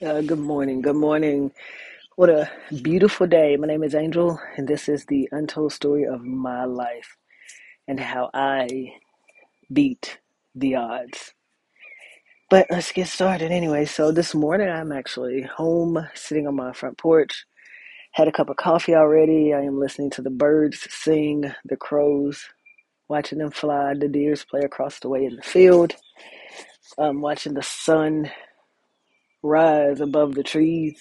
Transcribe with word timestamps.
Uh, 0.00 0.20
good 0.22 0.38
morning. 0.38 0.80
Good 0.80 0.94
morning. 0.94 1.50
What 2.16 2.30
a 2.30 2.50
beautiful 2.82 3.26
day. 3.26 3.56
My 3.56 3.66
name 3.66 3.84
is 3.84 3.94
Angel, 3.94 4.40
and 4.56 4.68
this 4.68 4.88
is 4.88 5.06
the 5.06 5.28
untold 5.32 5.72
story 5.72 6.04
of 6.04 6.22
my 6.22 6.64
life 6.66 7.16
and 7.88 8.00
how 8.00 8.30
I 8.34 8.94
beat 9.72 10.20
the 10.54 10.76
odds. 10.76 11.34
But 12.50 12.66
let's 12.70 12.92
get 12.92 13.08
started 13.08 13.52
anyway. 13.52 13.86
So, 13.86 14.12
this 14.12 14.34
morning 14.34 14.68
I'm 14.70 14.92
actually 14.92 15.42
home 15.42 16.08
sitting 16.14 16.46
on 16.48 16.56
my 16.56 16.72
front 16.72 16.98
porch. 16.98 17.46
Had 18.12 18.28
a 18.28 18.32
cup 18.32 18.50
of 18.50 18.56
coffee 18.56 18.94
already. 18.96 19.54
I 19.54 19.62
am 19.62 19.80
listening 19.80 20.10
to 20.12 20.22
the 20.22 20.30
birds 20.30 20.86
sing, 20.90 21.52
the 21.64 21.76
crows, 21.76 22.44
watching 23.08 23.38
them 23.38 23.52
fly, 23.52 23.94
the 23.94 24.08
deers 24.08 24.44
play 24.44 24.60
across 24.62 25.00
the 25.00 25.08
way 25.10 25.26
in 25.26 25.36
the 25.36 25.42
field. 25.42 25.96
I'm 26.98 27.20
watching 27.22 27.54
the 27.54 27.62
sun 27.62 28.30
rise 29.42 30.00
above 30.00 30.34
the 30.34 30.44
trees 30.44 31.00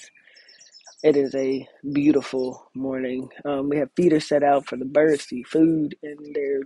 It 1.03 1.17
is 1.17 1.35
a 1.35 1.67
beautiful 1.95 2.69
morning. 2.75 3.31
Um, 3.47 3.71
we 3.71 3.79
have 3.79 3.89
feeders 3.97 4.29
set 4.29 4.43
out 4.43 4.67
for 4.67 4.77
the 4.77 4.85
birds 4.85 5.27
to 5.27 5.37
eat 5.37 5.47
food, 5.47 5.97
and 6.03 6.35
they're 6.35 6.61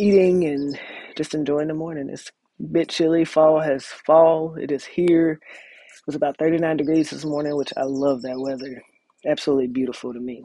eating 0.00 0.44
and 0.44 0.78
just 1.16 1.34
enjoying 1.34 1.68
the 1.68 1.74
morning. 1.74 2.10
It's 2.10 2.30
a 2.60 2.64
bit 2.64 2.90
chilly. 2.90 3.24
Fall 3.24 3.60
has 3.60 3.86
fall. 3.86 4.56
It 4.56 4.72
is 4.72 4.84
here. 4.84 5.32
It 5.32 6.06
was 6.06 6.16
about 6.16 6.38
39 6.38 6.78
degrees 6.78 7.10
this 7.10 7.24
morning, 7.24 7.56
which 7.56 7.72
I 7.76 7.84
love 7.84 8.22
that 8.22 8.40
weather. 8.40 8.82
Absolutely 9.26 9.68
beautiful 9.68 10.14
to 10.14 10.20
me. 10.20 10.44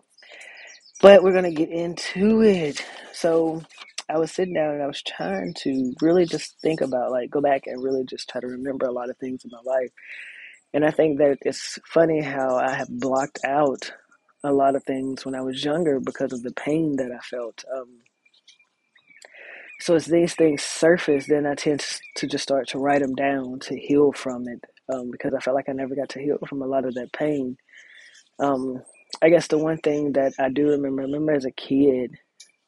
But 1.02 1.23
we're 1.23 1.33
going 1.33 1.45
to 1.45 1.52
get 1.52 1.69
into 1.71 2.41
it. 2.44 2.83
So 3.13 3.63
I 4.09 4.17
was 4.20 4.31
sitting 4.31 4.53
down 4.53 4.73
and 4.75 4.84
I 4.84 4.88
was 4.88 5.02
trying 5.02 5.53
to 5.59 5.93
really 6.02 6.25
just 6.25 6.59
think 6.61 6.81
about, 6.81 7.11
like, 7.11 7.30
go 7.31 7.41
back 7.41 7.67
and 7.67 7.84
really 7.84 8.03
just 8.05 8.30
try 8.30 8.41
to 8.41 8.48
remember 8.48 8.85
a 8.85 8.91
lot 8.91 9.09
of 9.09 9.17
things 9.17 9.44
in 9.45 9.52
my 9.52 9.59
life 9.66 9.91
And 10.73 10.85
I 10.85 10.91
think 10.91 11.17
that 11.19 11.38
it's 11.41 11.80
funny 11.86 12.22
how 12.22 12.58
I 12.58 12.73
have 12.75 12.89
blocked 12.89 13.39
out 13.45 13.94
a 14.44 14.53
lot 14.53 14.75
of 14.75 14.83
things 14.83 15.25
when 15.25 15.36
I 15.36 15.41
was 15.41 15.63
younger 15.66 16.00
because 16.00 16.33
of 16.33 16.44
the 16.44 16.52
pain 16.53 16.97
that 16.97 17.11
I 17.11 17.19
felt. 17.19 17.63
Um, 17.73 18.02
so 19.80 19.95
as 19.95 20.06
these 20.06 20.35
things 20.35 20.63
surface, 20.63 21.28
then 21.28 21.45
I 21.45 21.56
tend 21.56 21.85
to 22.17 22.28
just 22.28 22.44
start 22.44 22.67
to 22.69 22.80
write 22.80 23.02
them 23.02 23.16
down 23.16 23.59
to 23.61 23.78
heal 23.78 24.11
from 24.13 24.47
it 24.47 24.63
um, 24.94 25.11
because 25.11 25.33
I 25.33 25.39
felt 25.39 25.56
like 25.56 25.69
I 25.69 25.73
never 25.73 25.95
got 25.95 26.09
to 26.09 26.19
heal 26.19 26.38
from 26.47 26.61
a 26.61 26.67
lot 26.67 26.85
of 26.85 26.94
that 26.95 27.11
pain. 27.13 27.58
Um, 28.39 28.83
I 29.22 29.30
guess 29.30 29.47
the 29.47 29.58
one 29.58 29.78
thing 29.80 30.13
that 30.13 30.33
I 30.39 30.50
do 30.50 30.69
remember, 30.69 31.02
I 31.03 31.06
remember 31.06 31.33
as 31.33 31.45
a 31.45 31.52
kid, 31.52 32.17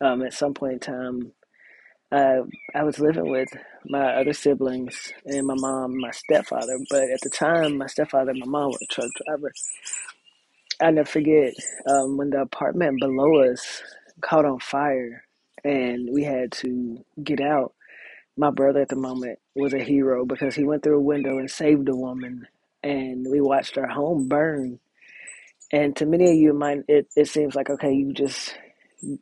um, 0.01 0.23
at 0.23 0.33
some 0.33 0.53
point 0.53 0.73
in 0.73 0.79
time, 0.79 1.31
uh, 2.11 2.41
I 2.75 2.83
was 2.83 2.99
living 2.99 3.29
with 3.31 3.49
my 3.85 4.15
other 4.15 4.33
siblings 4.33 5.13
and 5.25 5.47
my 5.47 5.55
mom, 5.57 5.99
my 5.99 6.11
stepfather. 6.11 6.79
But 6.89 7.03
at 7.03 7.21
the 7.23 7.29
time, 7.31 7.77
my 7.77 7.87
stepfather 7.87 8.31
and 8.31 8.39
my 8.41 8.47
mom 8.47 8.71
were 8.71 8.79
truck 8.91 9.09
drivers. 9.25 9.63
I 10.81 10.91
never 10.91 11.09
forget 11.09 11.53
um, 11.87 12.17
when 12.17 12.31
the 12.31 12.41
apartment 12.41 12.99
below 13.01 13.41
us 13.51 13.83
caught 14.21 14.45
on 14.45 14.59
fire 14.59 15.23
and 15.63 16.09
we 16.13 16.23
had 16.23 16.51
to 16.53 17.03
get 17.23 17.41
out. 17.41 17.73
My 18.37 18.51
brother 18.51 18.81
at 18.81 18.89
the 18.89 18.95
moment 18.97 19.39
was 19.55 19.73
a 19.73 19.79
hero 19.83 20.25
because 20.25 20.55
he 20.55 20.65
went 20.65 20.83
through 20.83 20.97
a 20.97 21.01
window 21.03 21.37
and 21.39 21.51
saved 21.51 21.89
a 21.89 21.95
woman, 21.95 22.47
and 22.83 23.27
we 23.29 23.41
watched 23.41 23.77
our 23.77 23.87
home 23.87 24.27
burn. 24.27 24.79
And 25.71 25.95
to 25.97 26.05
many 26.05 26.31
of 26.31 26.35
you, 26.37 26.53
it, 26.87 27.07
it 27.15 27.27
seems 27.29 27.55
like 27.55 27.69
okay, 27.69 27.93
you 27.93 28.13
just 28.13 28.55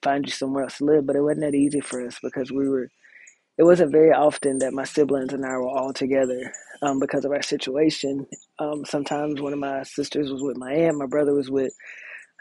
find 0.04 0.26
you 0.26 0.32
somewhere 0.32 0.64
else 0.64 0.78
to 0.80 0.86
live, 0.86 1.06
but 1.06 1.16
it 1.16 1.22
wasn't 1.22 1.42
that 1.42 1.56
easy 1.56 1.82
for 1.82 2.06
us 2.06 2.20
because 2.22 2.52
we 2.52 2.70
were. 2.70 2.90
It 3.58 3.64
wasn't 3.64 3.92
very 3.92 4.12
often 4.12 4.60
that 4.60 4.74
my 4.74 4.84
siblings 4.84 5.34
and 5.34 5.46
I 5.46 5.58
were 5.58 5.70
all 5.70 5.94
together 5.94 6.52
um, 6.82 7.00
because 7.00 7.24
of 7.24 7.32
our 7.32 7.44
situation. 7.44 8.26
Um, 8.60 8.84
sometimes 8.86 9.42
one 9.42 9.54
of 9.54 9.60
my 9.60 9.84
sisters 9.84 10.32
was 10.32 10.42
with 10.42 10.58
my 10.58 10.74
aunt, 10.74 10.98
my 10.98 11.06
brother 11.06 11.34
was 11.36 11.52
with 11.52 11.74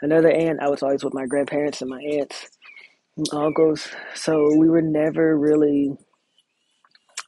another 0.01 0.31
aunt. 0.31 0.59
I 0.61 0.69
was 0.69 0.83
always 0.83 1.03
with 1.03 1.13
my 1.13 1.25
grandparents 1.25 1.81
and 1.81 1.89
my 1.89 2.01
aunts 2.01 2.47
and 3.17 3.27
uncles. 3.33 3.89
So 4.15 4.55
we 4.57 4.69
were 4.69 4.81
never 4.81 5.37
really 5.37 5.95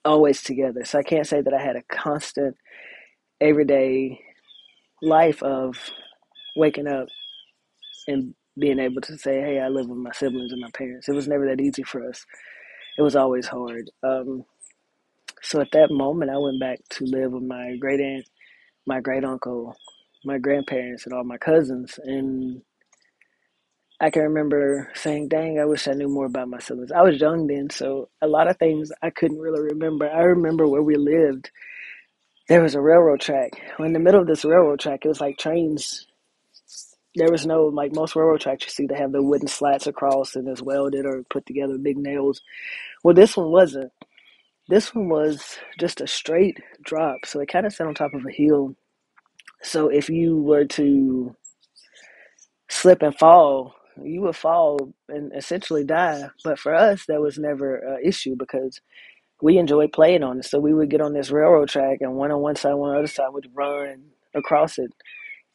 always 0.03 0.43
together. 0.43 0.85
So 0.85 0.99
I 0.99 1.03
can't 1.03 1.27
say 1.27 1.41
that 1.41 1.53
I 1.53 1.61
had 1.61 1.75
a 1.75 1.83
constant 1.83 2.55
everyday 3.41 4.19
life 5.01 5.43
of 5.43 5.77
waking 6.55 6.87
up 6.87 7.07
and 8.07 8.33
being 8.57 8.79
able 8.79 9.01
to 9.01 9.17
say, 9.17 9.41
hey, 9.41 9.59
I 9.59 9.67
live 9.69 9.88
with 9.88 9.99
my 9.99 10.11
siblings 10.13 10.51
and 10.51 10.61
my 10.61 10.71
parents. 10.71 11.09
It 11.09 11.16
was 11.16 11.27
never 11.27 11.47
that 11.47 11.61
easy 11.61 11.83
for 11.83 12.07
us. 12.07 12.25
It 12.97 13.01
was 13.01 13.16
always 13.16 13.47
hard. 13.47 13.91
Um, 14.03 14.45
so 15.41 15.61
at 15.61 15.71
that 15.73 15.91
moment, 15.91 16.31
I 16.31 16.38
went 16.38 16.59
back 16.59 16.79
to 16.91 17.05
live 17.05 17.31
with 17.33 17.43
my 17.43 17.75
great 17.77 17.99
aunt, 17.99 18.27
my 18.85 19.01
great 19.01 19.25
uncle, 19.25 19.75
my 20.25 20.38
grandparents, 20.38 21.05
and 21.05 21.13
all 21.13 21.23
my 21.23 21.38
cousins. 21.38 21.99
And 22.03 22.61
I 24.01 24.09
can 24.09 24.23
remember 24.23 24.91
saying, 24.95 25.29
dang, 25.29 25.59
I 25.59 25.66
wish 25.66 25.87
I 25.87 25.93
knew 25.93 26.09
more 26.09 26.25
about 26.25 26.49
my 26.49 26.59
siblings. 26.59 26.91
I 26.91 27.01
was 27.01 27.19
young 27.19 27.47
then, 27.47 27.69
so 27.69 28.09
a 28.22 28.27
lot 28.27 28.49
of 28.49 28.57
things 28.57 28.91
I 29.01 29.09
couldn't 29.09 29.39
really 29.39 29.61
remember. 29.61 30.09
I 30.09 30.22
remember 30.22 30.67
where 30.67 30.83
we 30.83 30.95
lived. 30.95 31.51
There 32.49 32.61
was 32.61 32.75
a 32.75 32.81
railroad 32.81 33.22
track. 33.22 33.51
In 33.79 33.93
the 33.93 33.99
middle 33.99 34.22
of 34.22 34.27
this 34.27 34.45
railroad 34.45 34.79
track, 34.79 35.01
it 35.05 35.09
was 35.09 35.22
like 35.22 35.37
trains. 35.37 36.07
There 37.15 37.31
was 37.31 37.45
no, 37.45 37.65
like 37.65 37.95
most 37.95 38.15
railroad 38.15 38.41
tracks 38.41 38.65
you 38.65 38.71
see, 38.71 38.87
they 38.87 38.97
have 38.97 39.11
the 39.11 39.23
wooden 39.23 39.47
slats 39.47 39.87
across 39.87 40.35
and 40.35 40.47
it's 40.47 40.61
welded 40.61 41.05
or 41.05 41.23
put 41.29 41.45
together 41.45 41.73
with 41.73 41.83
big 41.83 41.97
nails. 41.97 42.41
Well, 43.03 43.13
this 43.13 43.37
one 43.37 43.51
wasn't. 43.51 43.91
This 44.67 44.93
one 44.93 45.09
was 45.09 45.57
just 45.79 46.01
a 46.01 46.07
straight 46.07 46.57
drop. 46.83 47.19
So 47.25 47.39
it 47.39 47.47
kind 47.49 47.65
of 47.65 47.73
sat 47.73 47.87
on 47.87 47.93
top 47.93 48.13
of 48.13 48.25
a 48.25 48.31
hill. 48.31 48.75
So 49.61 49.89
if 49.89 50.09
you 50.09 50.37
were 50.37 50.65
to 50.65 51.35
slip 52.69 53.01
and 53.01 53.15
fall, 53.15 53.75
you 54.03 54.21
would 54.21 54.35
fall 54.35 54.93
and 55.07 55.31
essentially 55.35 55.83
die. 55.83 56.29
But 56.43 56.59
for 56.59 56.73
us, 56.75 57.05
that 57.07 57.21
was 57.21 57.37
never 57.37 57.75
an 57.77 57.99
issue 58.03 58.35
because 58.37 58.81
we 59.41 59.57
enjoyed 59.57 59.93
playing 59.93 60.23
on 60.23 60.39
it. 60.39 60.45
So 60.45 60.59
we 60.59 60.73
would 60.73 60.89
get 60.89 61.01
on 61.01 61.13
this 61.13 61.31
railroad 61.31 61.69
track, 61.69 61.99
and 62.01 62.15
one 62.15 62.31
on 62.31 62.41
one 62.41 62.55
side, 62.55 62.73
one 62.73 62.89
on 62.89 62.95
the 62.95 62.99
other 62.99 63.07
side 63.07 63.29
would 63.31 63.49
run 63.53 64.05
across 64.33 64.77
it, 64.77 64.91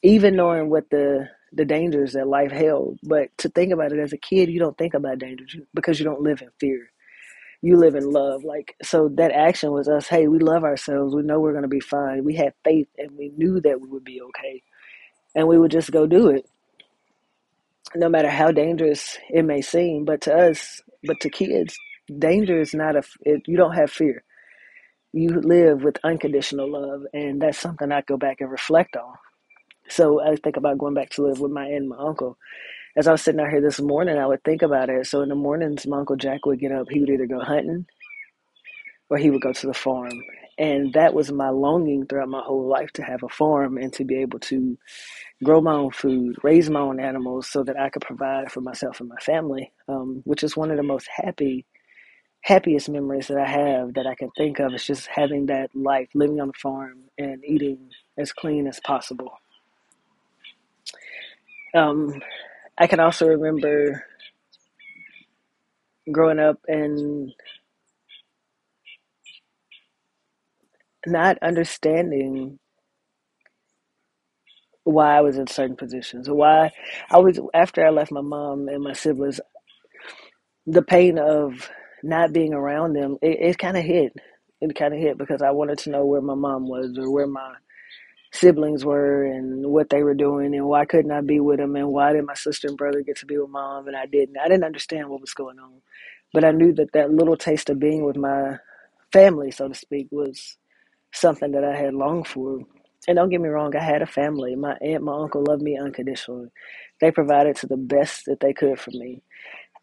even 0.03 0.37
knowing 0.37 0.71
what 0.71 0.89
the 0.91 1.29
the 1.53 1.65
dangers 1.65 2.13
that 2.15 2.29
life 2.29 2.53
held. 2.53 2.99
But 3.03 3.37
to 3.39 3.49
think 3.49 3.73
about 3.73 3.93
it 3.93 3.99
as 3.99 4.13
a 4.13 4.19
kid, 4.19 4.51
you 4.51 4.61
don't 4.61 4.79
think 4.79 4.95
about 4.95 5.19
dangers 5.19 5.57
because 5.75 5.99
you 5.99 6.05
don't 6.05 6.23
live 6.23 6.43
in 6.43 6.51
fear. 6.61 6.91
You 7.63 7.77
live 7.77 7.95
in 7.95 8.11
love. 8.11 8.45
Like 8.45 8.75
so, 8.83 9.11
that 9.17 9.33
action 9.33 9.73
was 9.73 9.89
us. 9.89 10.09
Hey, 10.09 10.29
we 10.29 10.39
love 10.39 10.65
ourselves. 10.65 11.15
We 11.15 11.23
know 11.23 11.41
we're 11.41 11.53
going 11.53 11.63
to 11.63 11.69
be 11.69 11.81
fine. 11.81 12.25
We 12.25 12.37
had 12.37 12.55
faith, 12.65 12.89
and 12.99 13.11
we 13.19 13.33
knew 13.37 13.61
that 13.61 13.81
we 13.81 13.89
would 13.89 14.05
be 14.05 14.21
okay, 14.23 14.63
and 15.35 15.49
we 15.49 15.59
would 15.59 15.71
just 15.71 15.91
go 15.91 16.07
do 16.07 16.29
it 16.31 16.47
no 17.95 18.09
matter 18.09 18.31
how 18.31 18.53
dangerous 18.53 19.19
it 19.31 19.45
may 19.45 19.61
seem. 19.63 20.05
But 20.05 20.23
to 20.23 20.35
us, 20.35 20.81
but 21.05 21.21
to 21.21 21.31
kids, 21.31 21.77
danger 22.19 22.61
is 22.61 22.75
not 22.75 22.97
a. 22.97 23.03
It, 23.23 23.43
you 23.47 23.57
don't 23.57 23.75
have 23.75 23.91
fear. 23.91 24.25
You 25.13 25.31
live 25.41 25.83
with 25.83 25.99
unconditional 26.05 26.71
love, 26.71 27.03
and 27.13 27.43
that's 27.43 27.59
something 27.59 27.91
I 27.93 28.03
go 28.03 28.17
back 28.17 28.41
and 28.41 28.51
reflect 28.51 28.97
on. 28.97 29.15
So 29.91 30.23
I 30.23 30.37
think 30.37 30.57
about 30.57 30.79
going 30.79 30.95
back 30.95 31.11
to 31.13 31.23
live 31.25 31.41
with 31.41 31.53
my 31.53 31.65
aunt 31.67 31.75
and 31.77 31.89
my 31.91 31.99
uncle. 31.99 32.39
As 32.97 33.09
I 33.09 33.13
was 33.13 33.23
sitting 33.23 33.41
out 33.41 33.51
here 33.51 33.61
this 33.63 33.81
morning, 33.81 34.19
I 34.19 34.27
would 34.27 34.45
think 34.45 34.63
about 34.63 34.91
it. 34.91 35.07
So 35.07 35.23
in 35.23 35.31
the 35.31 35.35
mornings, 35.37 35.87
my 35.87 35.99
uncle 35.99 36.17
Jack 36.17 36.47
would 36.47 36.61
get 36.61 36.73
up. 36.73 36.89
He 36.91 37.01
would 37.01 37.11
either 37.11 37.27
go 37.27 37.41
hunting 37.41 37.87
or 39.11 39.19
he 39.19 39.31
would 39.31 39.43
go 39.43 39.53
to 39.53 39.67
the 39.67 39.75
farm. 39.75 40.13
And 40.59 40.93
that 40.95 41.15
was 41.15 41.33
my 41.33 41.51
longing 41.51 42.07
throughout 42.07 42.29
my 42.29 42.43
whole 42.43 42.69
life 42.69 42.91
to 42.95 43.03
have 43.03 43.23
a 43.23 43.29
farm 43.29 43.79
and 43.79 43.93
to 43.95 44.05
be 44.05 44.17
able 44.17 44.41
to 44.41 44.79
grow 45.45 45.61
my 45.61 45.75
own 45.75 45.91
food, 45.93 46.37
raise 46.43 46.71
my 46.71 46.81
own 46.81 47.01
animals 47.01 47.49
so 47.49 47.63
that 47.65 47.79
I 47.79 47.91
could 47.91 48.03
provide 48.03 48.53
for 48.53 48.61
myself 48.61 49.01
and 49.01 49.09
my 49.09 49.17
family, 49.17 49.73
um, 49.89 50.23
which 50.25 50.43
is 50.45 50.57
one 50.57 50.71
of 50.71 50.77
the 50.77 50.83
most 50.83 51.09
happy, 51.15 51.67
happiest 52.43 52.89
memories 52.91 53.29
that 53.29 53.39
I 53.39 53.47
have 53.49 53.95
that 53.95 54.07
I 54.07 54.15
can 54.17 54.31
think 54.37 54.61
of. 54.61 54.75
Is 54.75 54.87
just 54.87 55.09
having 55.09 55.47
that 55.47 55.71
life, 55.75 56.09
living 56.15 56.41
on 56.41 56.49
the 56.49 56.55
farm 56.55 57.05
and 57.19 57.45
eating 57.45 57.91
as 58.19 58.33
clean 58.33 58.67
as 58.67 58.81
possible. 58.81 59.33
Um, 61.75 62.23
I 62.79 62.87
can 62.89 63.01
also 63.01 63.29
remember 63.29 64.05
growing 66.13 66.41
up 66.41 66.59
and 66.69 67.33
not 71.07 71.39
understanding 71.43 72.59
why 74.85 75.17
I 75.19 75.23
was 75.23 75.39
in 75.39 75.47
certain 75.49 75.77
positions, 75.77 76.29
why 76.31 76.73
I 77.11 77.19
was 77.19 77.41
after 77.55 77.87
I 77.87 77.91
left 77.91 78.13
my 78.13 78.23
mom 78.23 78.69
and 78.69 78.85
my 78.85 78.95
siblings 78.95 79.35
the 80.67 80.83
pain 80.83 81.19
of 81.21 81.71
not 82.05 82.35
being 82.35 82.55
around 82.55 82.95
them, 82.95 83.19
it, 83.23 83.39
it 83.41 83.59
kind 83.59 83.79
of 83.79 83.85
hit. 83.85 84.15
It 84.63 84.77
kind 84.77 84.95
of 84.95 85.01
hit 85.01 85.19
because 85.19 85.43
I 85.43 85.53
wanted 85.53 85.79
to 85.81 85.91
know 85.91 86.07
where 86.07 86.23
my 86.23 86.37
mom 86.37 86.69
was 86.69 86.99
or 86.99 87.13
where 87.13 87.29
my 87.29 87.55
siblings 88.33 88.85
were 88.85 89.25
and 89.25 89.67
what 89.67 89.91
they 89.91 90.03
were 90.03 90.15
doing 90.15 90.55
and 90.55 90.67
why 90.67 90.85
couldn't 90.85 91.13
I 91.13 91.21
be 91.23 91.41
with 91.41 91.59
them 91.59 91.77
and 91.77 91.89
why 91.89 92.13
did 92.13 92.27
my 92.27 92.35
sister 92.35 92.69
and 92.69 92.77
brother 92.77 93.03
get 93.03 93.19
to 93.19 93.27
be 93.27 93.39
with 93.39 93.51
mom 93.51 93.89
and 93.89 93.97
I 93.97 94.07
didn't. 94.07 94.39
I 94.39 94.49
didn't 94.49 94.65
understand 94.65 95.09
what 95.11 95.21
was 95.23 95.35
going 95.35 95.59
on, 95.59 95.83
but 96.33 96.45
I 96.45 96.53
knew 96.53 96.73
that 96.75 96.93
that 96.93 97.11
little 97.13 97.37
taste 97.37 97.71
of 97.71 97.81
being 97.81 98.05
with 98.05 98.17
my 98.17 98.59
family, 99.13 99.51
so 99.51 99.69
to 99.69 99.75
speak, 99.75 100.09
was 100.11 100.57
something 101.13 101.53
that 101.53 101.65
I 101.65 101.77
had 101.77 101.95
longed 101.95 102.29
for. 102.29 102.61
And 103.09 103.17
don't 103.17 103.31
get 103.31 103.41
me 103.41 103.49
wrong, 103.49 103.75
I 103.77 103.83
had 103.85 104.03
a 104.03 104.07
family. 104.07 104.57
My 104.57 104.77
aunt, 104.83 105.05
my 105.05 105.17
uncle 105.17 105.45
loved 105.49 105.63
me 105.63 105.79
unconditionally. 105.79 106.49
They 107.01 107.11
provided 107.11 107.57
to 107.57 107.67
the 107.67 107.77
best 107.79 108.27
that 108.27 108.41
they 108.41 108.53
could 108.53 108.81
for 108.81 108.91
me. 108.93 109.23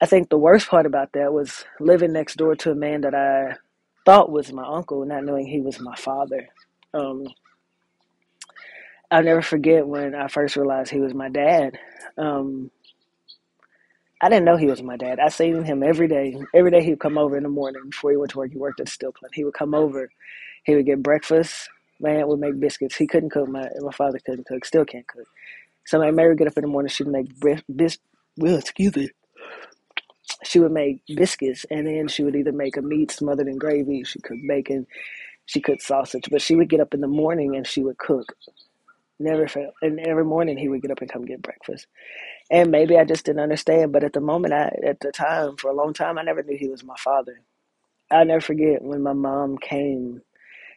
I 0.02 0.06
think 0.06 0.30
the 0.30 0.38
worst 0.38 0.70
part 0.70 0.86
about 0.86 1.14
that 1.14 1.34
was 1.34 1.66
living 1.80 2.14
next 2.14 2.36
door 2.38 2.56
to 2.58 2.72
a 2.72 2.76
man 2.76 3.02
that 3.02 3.16
I 3.16 3.56
thought 4.06 4.32
was 4.32 4.54
my 4.54 4.66
uncle, 4.68 5.06
not 5.06 5.26
knowing 5.26 5.48
he 5.48 5.62
was 5.62 5.80
my 5.80 5.96
father. 5.96 6.48
Um, 6.94 7.28
I'll 9.12 9.24
never 9.24 9.42
forget 9.42 9.88
when 9.88 10.16
I 10.16 10.28
first 10.28 10.56
realized 10.58 10.92
he 10.92 11.00
was 11.02 11.14
my 11.14 11.30
dad. 11.30 11.80
Um, 12.18 12.72
I 14.22 14.30
didn't 14.30 14.46
know 14.46 14.58
he 14.58 14.68
was 14.68 14.84
my 14.84 14.98
dad. 14.98 15.20
I 15.20 15.30
seen 15.30 15.64
him 15.64 15.84
every 15.84 16.08
day. 16.10 16.38
Every 16.56 16.72
day 16.72 16.84
he 16.84 16.92
would 16.92 17.00
come 17.02 17.18
over 17.18 17.38
in 17.38 17.44
the 17.44 17.50
morning 17.50 17.84
before 17.92 18.12
he 18.12 18.18
went 18.18 18.32
to 18.32 18.40
work. 18.40 18.52
He 18.52 18.58
worked 18.60 18.82
at 18.82 18.90
steel 18.90 19.14
plant. 19.14 19.36
He 19.36 19.46
would 19.46 19.56
come 19.56 19.76
over. 19.76 20.10
He 20.66 20.76
would 20.76 20.86
get 20.88 21.04
breakfast. 21.04 21.70
My 22.02 22.12
aunt 22.12 22.30
would 22.30 22.40
make 22.40 22.60
biscuits. 22.60 22.98
He 22.98 23.08
couldn't 23.08 23.32
cook. 23.32 23.50
My 23.50 23.70
my 23.82 23.94
father 23.94 24.20
couldn't 24.26 24.48
cook. 24.48 24.66
Still 24.66 24.86
can't 24.86 25.08
cook. 25.08 25.28
So 25.88 26.00
my 26.00 26.12
Mary 26.12 26.30
would 26.30 26.40
get 26.40 26.48
up 26.48 26.58
in 26.58 26.64
the 26.64 26.70
morning. 26.70 26.90
She'd 26.90 27.08
make 27.08 27.28
bis. 27.76 28.00
Well, 28.38 28.58
excuse 28.58 28.96
me. 28.96 29.10
She 30.44 30.60
would 30.60 30.72
make 30.74 31.02
biscuits, 31.16 31.66
and 31.72 31.88
then 31.88 32.08
she 32.10 32.24
would 32.24 32.36
either 32.36 32.52
make 32.54 32.78
a 32.78 32.84
meat 32.84 33.12
smothered 33.12 33.48
in 33.48 33.58
gravy. 33.58 34.04
She 34.06 34.20
cooked 34.22 34.42
bacon. 34.48 34.88
She 35.48 35.62
cooked 35.62 35.84
sausage. 35.84 36.30
But 36.32 36.42
she 36.42 36.56
would 36.56 36.70
get 36.70 36.82
up 36.82 36.94
in 36.94 37.02
the 37.02 37.08
morning 37.08 37.56
and 37.56 37.68
she 37.68 37.84
would 37.84 37.98
cook. 38.00 38.36
Never 39.20 39.48
fail. 39.48 39.72
And 39.82 40.00
every 40.02 40.26
morning 40.26 40.58
he 40.58 40.70
would 40.70 40.82
get 40.84 40.92
up 40.92 41.02
and 41.02 41.12
come 41.12 41.26
get 41.26 41.42
breakfast. 41.42 41.88
And 42.52 42.72
maybe 42.72 42.98
I 42.98 43.06
just 43.06 43.26
didn't 43.26 43.42
understand. 43.42 43.94
But 43.94 44.04
at 44.04 44.14
the 44.14 44.22
moment, 44.22 44.54
I 44.54 44.72
at 44.86 45.00
the 45.02 45.12
time, 45.12 45.58
for 45.58 45.70
a 45.70 45.76
long 45.76 45.94
time, 45.94 46.18
I 46.18 46.24
never 46.24 46.44
knew 46.44 46.58
he 46.58 46.70
was 46.70 46.84
my 46.84 46.96
father. 46.98 47.42
I'll 48.12 48.26
never 48.26 48.42
forget 48.42 48.84
when 48.84 49.02
my 49.04 49.14
mom 49.14 49.58
came. 49.58 50.22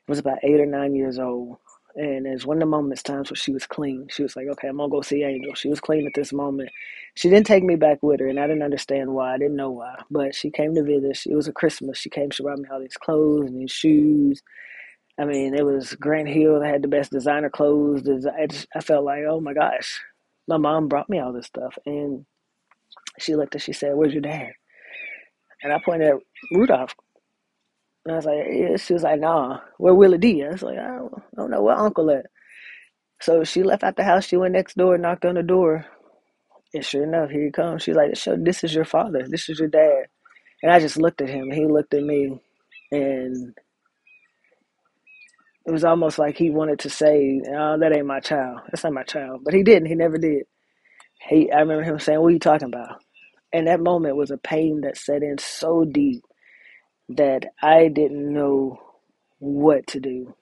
I 0.08 0.12
was 0.12 0.18
about 0.18 0.38
eight 0.44 0.60
or 0.60 0.66
nine 0.66 0.94
years 0.94 1.18
old. 1.18 1.58
And 1.96 2.26
it 2.26 2.32
was 2.32 2.46
one 2.46 2.56
of 2.58 2.60
the 2.60 2.66
moments, 2.66 3.02
times 3.04 3.30
where 3.30 3.36
she 3.36 3.52
was 3.52 3.66
clean. 3.66 4.08
She 4.10 4.22
was 4.24 4.36
like, 4.36 4.48
okay, 4.48 4.68
I'm 4.68 4.78
going 4.78 4.90
to 4.90 4.96
go 4.96 5.02
see 5.02 5.22
Angel. 5.24 5.54
She 5.54 5.68
was 5.68 5.80
clean 5.80 6.06
at 6.06 6.12
this 6.14 6.32
moment. 6.32 6.70
She 7.14 7.30
didn't 7.30 7.46
take 7.46 7.64
me 7.64 7.76
back 7.76 8.02
with 8.02 8.20
her, 8.20 8.28
and 8.28 8.40
I 8.40 8.48
didn't 8.48 8.64
understand 8.64 9.14
why. 9.14 9.34
I 9.34 9.38
didn't 9.38 9.56
know 9.56 9.70
why. 9.70 9.94
But 10.10 10.34
she 10.34 10.50
came 10.50 10.74
to 10.74 10.82
visit. 10.82 11.16
She, 11.16 11.30
it 11.30 11.36
was 11.36 11.48
a 11.48 11.52
Christmas. 11.52 11.98
She 11.98 12.10
came, 12.10 12.30
she 12.30 12.42
brought 12.42 12.58
me 12.58 12.68
all 12.72 12.80
these 12.80 12.96
clothes 12.96 13.46
and 13.46 13.60
these 13.60 13.72
shoes. 13.72 14.42
I 15.20 15.24
mean, 15.26 15.54
it 15.54 15.66
was 15.66 15.94
Grant 15.94 16.28
Hill. 16.28 16.60
that 16.60 16.66
had 16.66 16.82
the 16.82 16.88
best 16.88 17.10
designer 17.12 17.50
clothes. 17.50 18.08
I, 18.26 18.46
just, 18.46 18.66
I 18.74 18.80
felt 18.80 19.04
like, 19.04 19.24
oh 19.28 19.40
my 19.40 19.52
gosh, 19.52 20.00
my 20.48 20.56
mom 20.56 20.88
brought 20.88 21.10
me 21.10 21.20
all 21.20 21.32
this 21.32 21.46
stuff. 21.46 21.76
And 21.84 22.24
she 23.18 23.36
looked 23.36 23.54
and 23.54 23.62
she 23.62 23.74
said, 23.74 23.94
where's 23.94 24.14
your 24.14 24.22
dad? 24.22 24.52
And 25.62 25.72
I 25.74 25.78
pointed 25.84 26.08
at 26.08 26.20
Rudolph. 26.52 26.94
And 28.06 28.14
I 28.14 28.16
was 28.16 28.24
like, 28.24 28.46
yeah. 28.50 28.76
She 28.78 28.94
was 28.94 29.02
like, 29.02 29.20
nah, 29.20 29.60
where 29.76 29.94
Willie 29.94 30.16
D? 30.16 30.42
I 30.42 30.52
was 30.52 30.62
like, 30.62 30.78
I 30.78 30.86
don't, 30.86 31.12
I 31.14 31.36
don't 31.36 31.50
know 31.50 31.62
where 31.62 31.76
Uncle 31.76 32.10
at. 32.10 32.26
So 33.20 33.44
she 33.44 33.62
left 33.62 33.84
out 33.84 33.96
the 33.96 34.04
house. 34.04 34.24
She 34.24 34.38
went 34.38 34.54
next 34.54 34.78
door, 34.78 34.96
knocked 34.96 35.26
on 35.26 35.34
the 35.34 35.42
door. 35.42 35.84
And 36.72 36.82
sure 36.82 37.02
enough, 37.02 37.28
here 37.28 37.44
he 37.44 37.50
comes. 37.50 37.82
She's 37.82 37.96
like, 37.96 38.12
this 38.42 38.64
is 38.64 38.74
your 38.74 38.86
father. 38.86 39.26
This 39.28 39.50
is 39.50 39.58
your 39.58 39.68
dad. 39.68 40.04
And 40.62 40.72
I 40.72 40.80
just 40.80 40.96
looked 40.96 41.20
at 41.20 41.28
him. 41.28 41.50
He 41.50 41.66
looked 41.66 41.92
at 41.92 42.02
me. 42.02 42.40
And 42.90 43.54
it 45.66 45.72
was 45.72 45.84
almost 45.84 46.18
like 46.18 46.36
he 46.36 46.50
wanted 46.50 46.80
to 46.80 46.90
say, 46.90 47.40
oh, 47.48 47.78
that 47.78 47.94
ain't 47.96 48.06
my 48.06 48.20
child. 48.20 48.60
That's 48.70 48.84
not 48.84 48.94
my 48.94 49.04
child. 49.04 49.42
But 49.44 49.54
he 49.54 49.62
didn't. 49.62 49.88
He 49.88 49.94
never 49.94 50.18
did. 50.18 50.44
He, 51.28 51.50
I 51.52 51.60
remember 51.60 51.84
him 51.84 51.98
saying, 51.98 52.20
what 52.20 52.28
are 52.28 52.32
you 52.32 52.38
talking 52.40 52.68
about? 52.68 53.02
And 53.52 53.66
that 53.68 53.80
moment 53.80 54.16
was 54.16 54.30
a 54.30 54.38
pain 54.38 54.82
that 54.82 54.96
set 54.96 55.22
in 55.22 55.38
so 55.38 55.84
deep 55.84 56.22
that 57.10 57.46
I 57.62 57.88
didn't 57.88 58.32
know 58.32 58.80
what 59.38 59.88
to 59.88 60.00
do. 60.00 60.34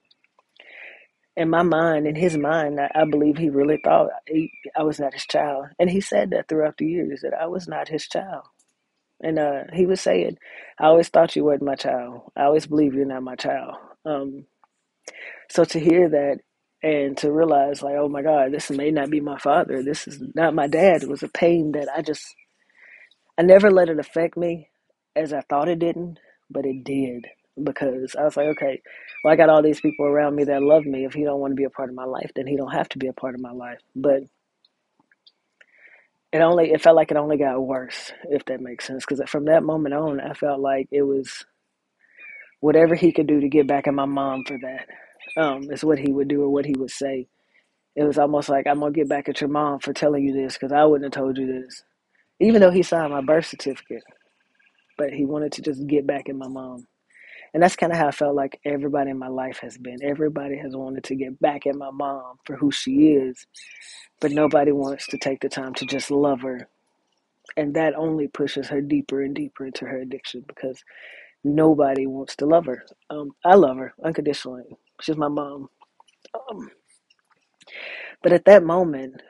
In 1.37 1.50
my 1.50 1.62
mind, 1.62 2.06
in 2.06 2.17
his 2.17 2.37
mind, 2.37 2.81
I, 2.81 2.91
I 2.94 3.05
believe 3.05 3.38
he 3.38 3.50
really 3.50 3.81
thought 3.82 4.11
he, 4.26 4.53
I 4.76 4.82
was 4.85 5.00
not 5.00 5.14
his 5.14 5.26
child. 5.26 5.67
And 5.79 5.91
he 5.91 6.00
said 6.00 6.31
that 6.31 6.49
throughout 6.49 6.76
the 6.79 6.87
years, 6.87 7.23
that 7.23 7.35
I 7.35 7.47
was 7.47 7.69
not 7.69 7.88
his 7.88 8.06
child. 8.09 8.44
And 9.23 9.38
uh, 9.38 9.64
he 9.73 9.87
would 9.87 9.99
say 9.99 10.23
it. 10.23 10.38
I 10.79 10.87
always 10.87 11.09
thought 11.09 11.37
you 11.37 11.44
weren't 11.44 11.62
my 11.62 11.76
child. 11.76 12.23
I 12.37 12.44
always 12.44 12.67
believe 12.67 12.94
you're 12.94 13.06
not 13.06 13.23
my 13.23 13.37
child. 13.37 13.76
Um, 14.05 14.47
so 15.51 15.65
to 15.65 15.81
hear 15.81 16.09
that 16.11 16.39
and 16.83 17.17
to 17.19 17.33
realize, 17.33 17.83
like, 17.83 17.97
oh 17.99 18.09
my 18.09 18.23
God, 18.23 18.53
this 18.53 18.71
may 18.71 18.91
not 18.91 19.11
be 19.11 19.21
my 19.21 19.39
father. 19.39 19.83
This 19.83 20.09
is 20.09 20.23
not 20.35 20.55
my 20.55 20.69
dad. 20.69 21.03
It 21.03 21.09
was 21.09 21.23
a 21.23 21.29
pain 21.29 21.73
that 21.73 21.89
I 21.95 22.03
just, 22.03 22.35
I 23.39 23.43
never 23.43 23.71
let 23.71 23.89
it 23.91 23.99
affect 24.01 24.37
me 24.37 24.71
as 25.17 25.33
I 25.33 25.43
thought 25.43 25.69
it 25.69 25.81
didn't 25.81 26.19
but 26.51 26.67
it 26.67 26.85
did 26.85 27.27
because 27.63 28.15
I 28.19 28.25
was 28.25 28.37
like, 28.37 28.47
okay, 28.49 28.83
well, 29.25 29.33
I 29.33 29.37
got 29.37 29.49
all 29.51 29.63
these 29.63 29.81
people 29.81 30.07
around 30.07 30.37
me 30.37 30.45
that 30.45 30.63
love 30.63 30.85
me. 30.85 31.05
If 31.05 31.15
he 31.15 31.25
don't 31.25 31.41
want 31.41 31.53
to 31.53 31.57
be 31.57 31.65
a 31.65 31.71
part 31.71 31.89
of 31.89 31.95
my 31.95 32.05
life, 32.05 32.31
then 32.35 32.47
he 32.47 32.57
don't 32.57 32.73
have 32.73 32.89
to 32.91 32.99
be 32.99 33.09
a 33.09 33.13
part 33.13 33.35
of 33.35 33.41
my 33.41 33.53
life. 33.53 33.81
But 33.95 34.23
it 36.33 36.41
only 36.41 36.73
it 36.73 36.83
felt 36.83 36.97
like 36.97 37.11
it 37.11 37.17
only 37.17 37.39
got 37.39 37.61
worse, 37.61 38.13
if 38.31 38.45
that 38.47 38.61
makes 38.61 38.87
sense. 38.87 39.05
Because 39.07 39.29
from 39.31 39.47
that 39.47 39.63
moment 39.65 39.95
on, 39.95 40.21
I 40.21 40.35
felt 40.35 40.61
like 40.61 40.89
it 40.93 41.03
was 41.03 41.45
whatever 42.61 42.95
he 42.97 43.13
could 43.13 43.29
do 43.29 43.41
to 43.41 43.49
get 43.49 43.67
back 43.69 43.87
at 43.89 43.95
my 43.95 44.07
mom 44.07 44.45
for 44.47 44.59
that 44.59 44.89
um, 45.43 45.71
is 45.71 45.85
what 45.85 45.99
he 45.99 46.13
would 46.13 46.29
do 46.29 46.43
or 46.43 46.51
what 46.51 46.67
he 46.67 46.75
would 46.79 46.91
say. 46.93 47.29
It 47.97 48.05
was 48.05 48.19
almost 48.19 48.49
like 48.49 48.67
I'm 48.67 48.81
gonna 48.81 48.93
get 48.93 49.09
back 49.09 49.29
at 49.29 49.41
your 49.41 49.51
mom 49.51 49.81
for 49.81 49.93
telling 49.93 50.25
you 50.25 50.35
this 50.35 50.55
because 50.55 50.73
I 50.73 50.85
wouldn't 50.85 51.15
have 51.15 51.23
told 51.25 51.39
you 51.39 51.47
this, 51.47 51.83
even 52.41 52.61
though 52.63 52.71
he 52.73 52.83
signed 52.83 53.13
my 53.13 53.23
birth 53.23 53.47
certificate 53.47 54.03
but 54.97 55.13
he 55.13 55.25
wanted 55.25 55.53
to 55.53 55.63
just 55.63 55.87
get 55.87 56.07
back 56.07 56.29
at 56.29 56.37
my 56.37 56.49
mom. 56.49 56.87
And 57.55 57.63
that's 57.63 57.77
kind 57.77 57.93
of 57.93 57.99
how 57.99 58.09
I 58.09 58.13
felt 58.13 58.37
like 58.37 58.61
everybody 58.65 59.11
in 59.11 59.19
my 59.19 59.29
life 59.29 59.61
has 59.63 59.79
been. 59.79 59.99
Everybody 60.03 60.59
has 60.59 60.77
wanted 60.77 61.05
to 61.05 61.17
get 61.17 61.41
back 61.41 61.67
at 61.67 61.77
my 61.77 61.91
mom 61.93 62.37
for 62.47 62.57
who 62.57 62.71
she 62.73 63.13
is, 63.13 63.47
but 64.21 64.33
nobody 64.33 64.73
wants 64.73 65.07
to 65.09 65.19
take 65.19 65.41
the 65.41 65.49
time 65.51 65.75
to 65.75 65.87
just 65.87 66.11
love 66.11 66.43
her. 66.43 66.69
And 67.57 67.75
that 67.75 67.95
only 67.97 68.29
pushes 68.29 68.69
her 68.69 68.81
deeper 68.83 69.23
and 69.23 69.35
deeper 69.35 69.67
into 69.67 69.87
her 69.87 70.01
addiction 70.01 70.45
because 70.49 70.83
nobody 71.44 72.06
wants 72.06 72.37
to 72.37 72.46
love 72.46 72.67
her. 72.67 72.85
Um, 73.11 73.32
I 73.44 73.55
love 73.56 73.79
her 73.79 73.94
unconditionally. 74.05 74.64
She's 75.02 75.17
my 75.17 75.29
mom. 75.29 75.69
Um, 76.50 76.70
but 78.23 78.32
at 78.32 78.46
that 78.46 78.64
moment, 78.64 79.23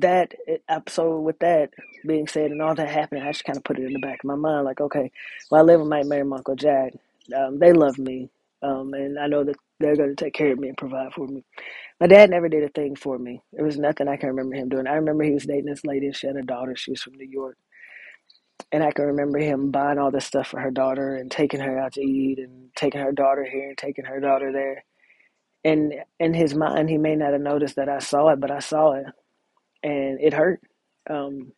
that 0.00 0.34
so 0.88 1.20
with 1.20 1.40
that 1.40 1.70
being 2.06 2.28
said 2.28 2.52
and 2.52 2.62
all 2.62 2.76
that 2.76 2.90
happening, 2.90 3.24
I 3.24 3.32
just 3.32 3.44
kind 3.46 3.58
of 3.58 3.64
put 3.64 3.80
it 3.80 3.86
in 3.86 3.94
the 3.94 4.00
back 4.00 4.20
of 4.24 4.28
my 4.28 4.36
mind, 4.36 4.66
like, 4.66 4.82
okay, 4.82 5.12
well, 5.50 5.62
I 5.62 5.64
live 5.64 5.80
with 5.80 5.90
my 5.90 6.04
married 6.04 6.26
my 6.26 6.38
uncle 6.38 6.56
Jack. 6.56 6.94
Um, 7.36 7.58
they 7.60 7.72
love 7.72 7.98
me, 7.98 8.30
um, 8.62 8.94
and 8.94 9.18
I 9.18 9.28
know 9.28 9.44
that 9.44 9.56
they're 9.80 9.96
going 9.96 10.14
to 10.14 10.24
take 10.24 10.34
care 10.34 10.52
of 10.52 10.60
me 10.60 10.68
and 10.68 10.78
provide 10.78 11.14
for 11.14 11.28
me. 11.28 11.44
My 12.00 12.08
dad 12.08 12.30
never 12.30 12.48
did 12.48 12.64
a 12.64 12.68
thing 12.70 12.96
for 12.96 13.18
me. 13.18 13.42
There 13.52 13.64
was 13.64 13.78
nothing 13.78 14.08
I 14.08 14.16
can 14.16 14.30
remember 14.30 14.56
him 14.56 14.68
doing. 14.68 14.86
I 14.86 14.94
remember 14.94 15.24
he 15.24 15.32
was 15.32 15.46
dating 15.46 15.66
this 15.66 15.84
lady, 15.84 16.06
and 16.06 16.16
she 16.16 16.26
had 16.26 16.36
a 16.36 16.42
daughter. 16.42 16.76
She 16.76 16.92
was 16.92 17.02
from 17.02 17.14
New 17.14 17.28
York, 17.28 17.56
and 18.72 18.82
I 18.84 18.92
can 18.92 19.06
remember 19.06 19.38
him 19.38 19.70
buying 19.70 19.98
all 19.98 20.10
this 20.10 20.26
stuff 20.26 20.48
for 20.48 20.60
her 20.60 20.70
daughter 20.70 21.16
and 21.16 21.30
taking 21.30 21.60
her 21.60 21.78
out 21.78 21.94
to 21.94 22.02
eat 22.02 22.38
and 22.38 22.70
taking 22.76 23.00
her 23.00 23.12
daughter 23.12 23.44
here 23.44 23.68
and 23.70 23.78
taking 23.78 24.04
her 24.06 24.20
daughter 24.20 24.52
there. 24.52 24.84
And 25.64 25.94
in 26.20 26.34
his 26.34 26.54
mind, 26.54 26.90
he 26.90 26.98
may 26.98 27.16
not 27.16 27.32
have 27.32 27.42
noticed 27.42 27.76
that 27.76 27.88
I 27.88 28.00
saw 28.00 28.30
it, 28.30 28.40
but 28.40 28.50
I 28.50 28.60
saw 28.60 28.92
it 28.94 29.06
and 29.82 30.20
it 30.20 30.34
hurt. 30.34 30.60
Um, 31.10 31.52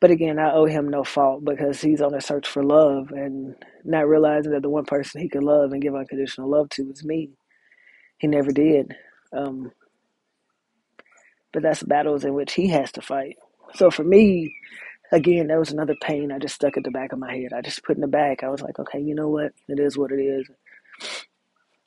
but 0.00 0.10
again, 0.12 0.38
I 0.38 0.52
owe 0.52 0.66
him 0.66 0.88
no 0.88 1.04
fault 1.04 1.44
because 1.44 1.80
he's 1.80 2.02
on 2.02 2.14
a 2.14 2.20
search 2.22 2.48
for 2.48 2.64
love 2.64 3.10
and 3.12 3.56
not 3.84 4.08
realizing 4.08 4.52
that 4.52 4.62
the 4.62 4.70
one 4.70 4.86
person 4.86 5.20
he 5.22 5.28
could 5.28 5.44
love 5.44 5.72
and 5.72 5.82
give 5.82 5.94
unconditional 5.94 6.50
love 6.50 6.70
to 6.70 6.90
is 6.90 7.04
me. 7.04 7.30
He 8.18 8.28
never 8.28 8.52
did. 8.52 8.94
Um, 9.36 9.72
but 11.52 11.62
that's 11.62 11.82
battles 11.84 12.24
in 12.24 12.34
which 12.34 12.54
he 12.54 12.68
has 12.70 12.92
to 12.94 13.02
fight. 13.02 13.36
So 13.74 13.90
for 13.90 14.04
me, 14.04 14.54
again, 15.12 15.48
that 15.48 15.58
was 15.58 15.72
another 15.72 15.96
pain 16.02 16.32
I 16.32 16.38
just 16.38 16.56
stuck 16.56 16.76
at 16.76 16.84
the 16.84 16.90
back 16.92 17.12
of 17.12 17.18
my 17.20 17.34
head. 17.34 17.52
I 17.54 17.62
just 17.62 17.84
put 17.84 17.96
in 17.96 18.02
the 18.02 18.08
back. 18.08 18.42
I 18.44 18.48
was 18.50 18.62
like, 18.62 18.78
okay, 18.78 19.00
you 19.00 19.14
know 19.14 19.28
what? 19.28 19.52
It 19.68 19.80
is 19.80 19.98
what 19.98 20.12
it 20.12 20.20
is. 20.20 20.48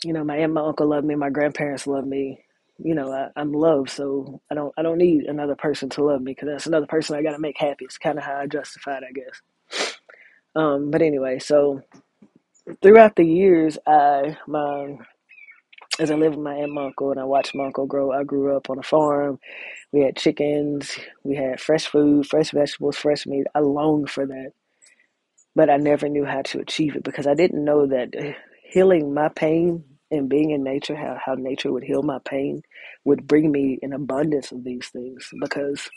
You 0.03 0.13
know, 0.13 0.23
my 0.23 0.37
aunt, 0.37 0.53
my 0.53 0.61
uncle 0.61 0.87
love 0.87 1.03
me. 1.05 1.15
My 1.15 1.29
grandparents 1.31 1.87
love 1.87 2.05
me 2.07 2.39
you 2.79 2.95
know 2.95 3.11
I, 3.11 3.41
am 3.41 3.53
loved 3.53 3.89
so 3.89 4.41
i 4.51 4.55
don't 4.55 4.73
i 4.77 4.81
don't 4.81 4.97
need 4.97 5.25
another 5.25 5.55
person 5.55 5.89
to 5.91 6.03
love 6.03 6.21
me 6.21 6.33
because 6.33 6.47
that's 6.49 6.67
another 6.67 6.87
person 6.87 7.15
i 7.15 7.23
got 7.23 7.31
to 7.33 7.39
make 7.39 7.57
happy 7.57 7.85
it's 7.85 7.97
kind 7.97 8.17
of 8.17 8.23
how 8.23 8.37
i 8.37 8.47
justify 8.47 8.97
it 8.97 9.03
i 9.09 9.11
guess 9.13 9.41
um 10.55 10.91
but 10.91 11.01
anyway 11.01 11.39
so 11.39 11.81
throughout 12.81 13.15
the 13.15 13.25
years 13.25 13.77
i 13.87 14.37
my 14.47 14.97
as 15.99 16.11
i 16.11 16.15
lived 16.15 16.35
with 16.35 16.43
my 16.43 16.55
aunt 16.55 16.71
and 16.71 16.79
uncle 16.79 17.11
and 17.11 17.19
i 17.19 17.23
watched 17.23 17.55
my 17.55 17.65
uncle 17.65 17.85
grow 17.87 18.11
i 18.11 18.23
grew 18.23 18.55
up 18.55 18.69
on 18.69 18.79
a 18.79 18.83
farm. 18.83 19.39
We 19.91 20.01
had 20.01 20.17
chickens 20.17 20.97
we 21.23 21.35
had 21.35 21.61
fresh 21.61 21.87
food 21.87 22.27
fresh 22.27 22.51
vegetables 22.51 22.97
fresh 22.97 23.25
meat. 23.27 23.47
I 23.55 23.59
longed 23.59 24.09
for 24.09 24.25
that 24.27 24.53
but 25.55 25.69
i 25.69 25.77
never 25.77 26.09
knew 26.09 26.25
how 26.25 26.41
to 26.43 26.59
achieve 26.59 26.95
it 26.95 27.03
because 27.03 27.27
i 27.27 27.35
didn't 27.35 27.63
know 27.63 27.87
that 27.87 28.09
eh, 28.15 28.33
healing 28.63 29.13
my 29.13 29.29
pain 29.29 29.83
and 30.11 30.29
being 30.29 30.51
in 30.51 30.63
nature, 30.63 30.95
how, 30.95 31.17
how 31.23 31.33
nature 31.35 31.71
would 31.71 31.83
heal 31.83 32.03
my 32.03 32.19
pain, 32.25 32.61
would 33.03 33.27
bring 33.27 33.51
me 33.51 33.79
an 33.81 33.93
abundance 33.93 34.51
of 34.51 34.63
these 34.63 34.87
things 34.89 35.29
because 35.41 35.89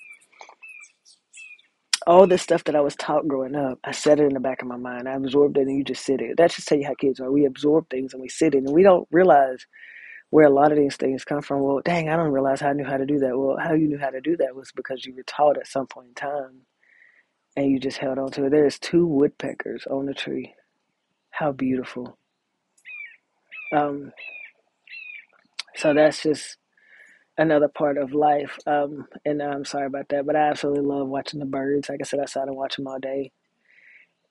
all 2.06 2.26
this 2.26 2.42
stuff 2.42 2.64
that 2.64 2.76
I 2.76 2.80
was 2.80 2.96
taught 2.96 3.28
growing 3.28 3.56
up, 3.56 3.78
I 3.84 3.92
set 3.92 4.20
it 4.20 4.26
in 4.26 4.34
the 4.34 4.40
back 4.40 4.62
of 4.62 4.68
my 4.68 4.76
mind. 4.76 5.08
I 5.08 5.14
absorbed 5.14 5.58
it 5.58 5.62
and 5.68 5.76
you 5.76 5.84
just 5.84 6.04
sit 6.04 6.20
it. 6.22 6.36
That's 6.36 6.56
just 6.56 6.68
tell 6.68 6.78
you 6.78 6.86
how 6.86 6.94
kids 6.94 7.20
are. 7.20 7.32
We 7.32 7.46
absorb 7.46 7.90
things 7.90 8.12
and 8.14 8.22
we 8.22 8.28
sit 8.28 8.54
it 8.54 8.64
and 8.64 8.74
we 8.74 8.82
don't 8.82 9.08
realize 9.10 9.66
where 10.30 10.46
a 10.46 10.50
lot 10.50 10.72
of 10.72 10.78
these 10.78 10.96
things 10.96 11.24
come 11.24 11.42
from. 11.42 11.62
Well, 11.62 11.80
dang, 11.84 12.08
I 12.10 12.16
don't 12.16 12.32
realize 12.32 12.60
how 12.60 12.70
I 12.70 12.74
knew 12.74 12.84
how 12.84 12.98
to 12.98 13.06
do 13.06 13.18
that. 13.20 13.38
Well, 13.38 13.56
how 13.62 13.74
you 13.74 13.88
knew 13.88 13.98
how 13.98 14.10
to 14.10 14.20
do 14.20 14.36
that 14.38 14.56
was 14.56 14.72
because 14.74 15.06
you 15.06 15.14
were 15.14 15.24
taught 15.24 15.58
at 15.58 15.68
some 15.68 15.86
point 15.86 16.08
in 16.08 16.14
time 16.14 16.62
and 17.56 17.70
you 17.70 17.80
just 17.80 17.98
held 17.98 18.18
on 18.18 18.30
to 18.32 18.46
it. 18.46 18.50
There's 18.50 18.78
two 18.78 19.06
woodpeckers 19.06 19.86
on 19.90 20.06
the 20.06 20.14
tree. 20.14 20.54
How 21.30 21.52
beautiful. 21.52 22.18
Um, 23.74 24.12
so 25.76 25.94
that's 25.94 26.22
just 26.22 26.58
another 27.38 27.68
part 27.68 27.98
of 27.98 28.14
life. 28.14 28.58
Um, 28.66 29.06
and 29.24 29.42
I'm 29.42 29.64
sorry 29.64 29.86
about 29.86 30.08
that, 30.10 30.26
but 30.26 30.36
I 30.36 30.50
absolutely 30.50 30.84
love 30.84 31.08
watching 31.08 31.40
the 31.40 31.46
birds. 31.46 31.88
Like 31.88 32.00
I 32.00 32.04
said, 32.04 32.20
I 32.20 32.26
sat 32.26 32.48
and 32.48 32.56
watch 32.56 32.76
them 32.76 32.86
all 32.86 32.98
day. 32.98 33.32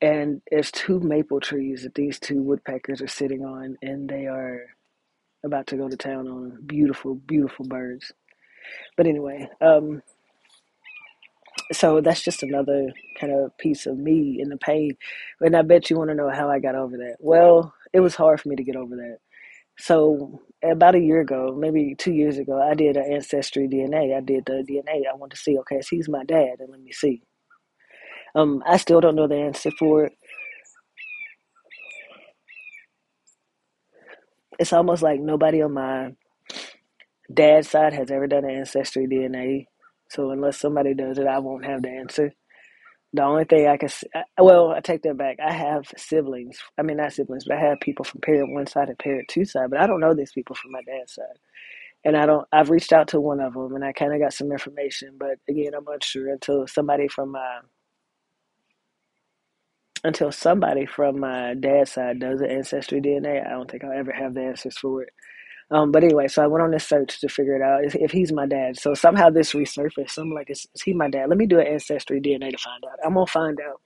And 0.01 0.41
there's 0.51 0.71
two 0.71 0.99
maple 0.99 1.39
trees 1.39 1.83
that 1.83 1.95
these 1.95 2.19
two 2.19 2.41
woodpeckers 2.41 3.01
are 3.01 3.07
sitting 3.07 3.45
on, 3.45 3.77
and 3.81 4.09
they 4.09 4.27
are 4.27 4.61
about 5.43 5.67
to 5.67 5.77
go 5.77 5.89
to 5.89 5.97
town 5.97 6.27
on 6.27 6.59
beautiful, 6.65 7.15
beautiful 7.15 7.65
birds. 7.65 8.11
But 8.97 9.07
anyway, 9.07 9.49
um, 9.61 10.01
so 11.73 12.01
that's 12.01 12.23
just 12.23 12.43
another 12.43 12.91
kind 13.19 13.33
of 13.33 13.57
piece 13.57 13.85
of 13.85 13.97
me 13.97 14.39
in 14.41 14.49
the 14.49 14.57
pain. 14.57 14.97
And 15.41 15.55
I 15.55 15.61
bet 15.63 15.89
you 15.89 15.97
want 15.97 16.09
to 16.09 16.15
know 16.15 16.29
how 16.29 16.49
I 16.49 16.59
got 16.59 16.75
over 16.75 16.97
that. 16.97 17.17
Well, 17.19 17.73
it 17.93 18.01
was 18.01 18.15
hard 18.15 18.41
for 18.41 18.49
me 18.49 18.55
to 18.57 18.63
get 18.63 18.75
over 18.75 18.95
that. 18.97 19.19
So 19.77 20.41
about 20.63 20.95
a 20.95 20.99
year 20.99 21.21
ago, 21.21 21.55
maybe 21.57 21.95
two 21.97 22.13
years 22.13 22.37
ago, 22.37 22.61
I 22.61 22.75
did 22.75 22.97
an 22.97 23.11
ancestry 23.11 23.67
DNA. 23.67 24.15
I 24.15 24.21
did 24.21 24.45
the 24.45 24.65
DNA. 24.67 25.03
I 25.11 25.15
wanted 25.15 25.35
to 25.35 25.41
see, 25.41 25.57
okay, 25.59 25.81
so 25.81 25.95
he's 25.95 26.09
my 26.09 26.23
dad, 26.23 26.55
and 26.59 26.69
let 26.71 26.81
me 26.81 26.91
see. 26.91 27.21
Um, 28.35 28.63
I 28.65 28.77
still 28.77 29.01
don't 29.01 29.15
know 29.15 29.27
the 29.27 29.35
answer 29.35 29.71
for 29.77 30.05
it. 30.05 30.13
It's 34.59 34.73
almost 34.73 35.03
like 35.03 35.19
nobody 35.19 35.61
on 35.61 35.73
my 35.73 36.11
dad's 37.33 37.69
side 37.69 37.93
has 37.93 38.11
ever 38.11 38.27
done 38.27 38.45
an 38.45 38.51
ancestry 38.51 39.07
DNA. 39.07 39.65
So 40.09 40.31
unless 40.31 40.59
somebody 40.59 40.93
does 40.93 41.17
it, 41.17 41.27
I 41.27 41.39
won't 41.39 41.65
have 41.65 41.81
the 41.81 41.89
answer. 41.89 42.33
The 43.15 43.23
only 43.23 43.45
thing 43.45 43.67
I 43.67 43.77
can, 43.77 43.89
uh, 44.15 44.23
well, 44.39 44.71
I 44.71 44.81
take 44.81 45.03
that 45.03 45.17
back. 45.17 45.39
I 45.41 45.53
have 45.53 45.87
siblings. 45.97 46.59
I 46.77 46.83
mean, 46.83 46.97
not 46.99 47.13
siblings, 47.13 47.45
but 47.47 47.57
I 47.57 47.61
have 47.61 47.81
people 47.81 48.05
from 48.05 48.21
parent 48.21 48.53
one 48.53 48.67
side 48.67 48.89
and 48.89 48.99
parent 48.99 49.29
two 49.29 49.45
side. 49.45 49.71
But 49.71 49.81
I 49.81 49.87
don't 49.87 50.01
know 50.01 50.15
these 50.15 50.33
people 50.33 50.55
from 50.57 50.73
my 50.73 50.81
dad's 50.83 51.15
side, 51.15 51.39
and 52.05 52.17
I 52.17 52.25
don't. 52.27 52.47
I've 52.53 52.71
reached 52.71 52.93
out 52.93 53.09
to 53.09 53.21
one 53.21 53.41
of 53.41 53.53
them, 53.53 53.75
and 53.75 53.85
I 53.85 53.93
kind 53.93 54.13
of 54.13 54.21
got 54.21 54.33
some 54.33 54.51
information. 54.51 55.17
But 55.19 55.39
again, 55.49 55.73
I'm 55.75 55.87
unsure 55.87 56.29
until 56.31 56.67
somebody 56.67 57.07
from 57.09 57.33
my 57.33 57.59
until 60.03 60.31
somebody 60.31 60.85
from 60.87 61.19
my 61.19 61.55
dad's 61.55 61.93
side 61.93 62.19
does 62.19 62.41
an 62.41 62.51
ancestry 62.51 63.01
DNA. 63.01 63.45
I 63.45 63.51
don't 63.51 63.69
think 63.71 63.83
I'll 63.85 63.97
ever 63.97 64.13
have 64.13 64.35
the 64.35 64.41
answers 64.43 64.77
for 64.77 65.03
it. 65.03 65.09
Um, 65.71 65.91
but 65.91 66.03
anyway, 66.03 66.27
so 66.27 66.43
I 66.43 66.47
went 66.47 66.63
on 66.63 66.71
this 66.71 66.87
search 66.87 67.19
to 67.21 67.29
figure 67.29 67.55
it 67.55 67.61
out 67.61 67.83
if, 67.83 67.95
if 67.95 68.11
he's 68.11 68.31
my 68.31 68.45
dad. 68.45 68.77
So 68.79 68.93
somehow 68.93 69.29
this 69.29 69.53
resurfaced. 69.53 70.17
I'm 70.17 70.31
like, 70.31 70.49
is, 70.49 70.67
is 70.75 70.81
he 70.83 70.93
my 70.93 71.09
dad? 71.09 71.29
Let 71.29 71.37
me 71.37 71.45
do 71.47 71.59
an 71.59 71.67
ancestry 71.67 72.21
DNA 72.21 72.51
to 72.51 72.57
find 72.57 72.83
out. 72.85 72.99
I'm 73.05 73.15
gonna 73.15 73.27
find 73.27 73.59
out. 73.61 73.81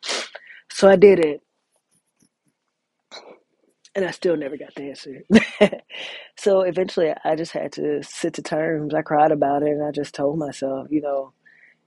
So 0.71 0.89
I 0.89 0.95
did 0.97 1.19
it, 1.19 1.41
and 3.95 4.05
I 4.05 4.11
still 4.11 4.37
never 4.37 4.57
got 4.57 4.75
the 4.75 4.83
answer. 4.89 5.23
so 6.37 6.61
eventually, 6.61 7.13
I 7.25 7.35
just 7.35 7.53
had 7.53 7.73
to 7.73 8.03
sit 8.03 8.35
to 8.35 8.43
terms. 8.43 8.93
I 8.93 9.01
cried 9.03 9.31
about 9.31 9.63
it, 9.63 9.69
and 9.69 9.85
I 9.85 9.91
just 9.91 10.15
told 10.15 10.39
myself, 10.39 10.87
you 10.91 11.01
know, 11.01 11.33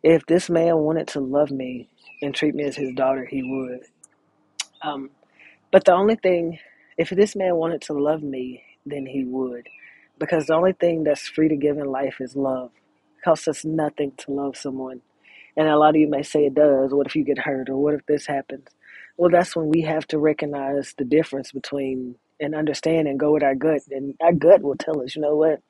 if 0.03 0.27
this 0.27 0.51
man 0.51 0.79
wanted 0.79 1.09
to 1.09 1.21
love 1.21 1.51
me 1.51 1.91
and 2.23 2.35
treat 2.35 2.55
me 2.55 2.65
as 2.65 2.77
his 2.77 2.95
daughter, 2.95 3.27
he 3.27 3.43
would. 3.43 3.81
Um, 4.83 5.11
but 5.73 5.85
the 5.85 5.93
only 5.95 6.17
thing, 6.17 6.59
if 6.99 7.11
this 7.11 7.37
man 7.37 7.57
wanted 7.57 7.83
to 7.83 7.95
love 7.95 8.23
me, 8.23 8.65
then 8.87 9.07
he 9.07 9.25
would. 9.25 9.69
Because 10.23 10.47
the 10.47 10.55
only 10.55 10.73
thing 10.73 11.03
that's 11.03 11.29
free 11.29 11.49
to 11.49 11.57
give 11.57 11.79
in 11.79 11.87
life 11.87 12.19
is 12.21 12.37
love. 12.37 12.71
It 13.19 13.25
costs 13.25 13.49
us 13.49 13.65
nothing 13.65 14.13
to 14.19 14.31
love 14.31 14.57
someone. 14.57 15.03
And 15.57 15.69
a 15.69 15.77
lot 15.77 15.91
of 15.91 15.97
you 15.97 16.09
may 16.09 16.23
say 16.23 16.47
it 16.47 16.55
does. 16.55 16.95
What 16.95 17.09
if 17.09 17.17
you 17.17 17.25
get 17.25 17.41
hurt? 17.41 17.69
Or 17.69 17.77
what 17.77 17.95
if 17.95 18.07
this 18.07 18.29
happens? 18.29 18.69
Well, 19.17 19.31
that's 19.33 19.57
when 19.57 19.69
we 19.69 19.83
have 19.83 20.07
to 20.09 20.21
recognize 20.21 20.95
the 20.97 21.05
difference 21.05 21.51
between 21.51 22.15
and 22.39 22.55
understand 22.55 23.09
and 23.09 23.19
go 23.19 23.33
with 23.33 23.43
our 23.43 23.57
gut. 23.57 23.81
And 23.91 24.15
our 24.23 24.33
gut 24.33 24.63
will 24.63 24.77
tell 24.77 25.03
us, 25.03 25.17
you 25.17 25.23
know 25.23 25.35
what? 25.35 25.61